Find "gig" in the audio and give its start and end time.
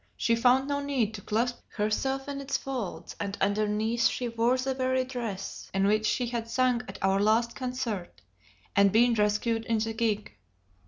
9.93-10.35